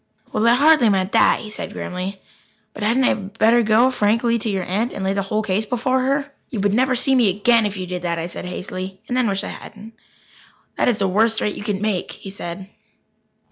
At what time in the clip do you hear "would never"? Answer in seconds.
6.61-6.95